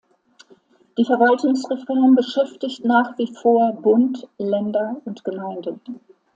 [0.97, 5.79] Die Verwaltungsreform beschäftigt nach wie vor Bund, Länder und Gemeinden.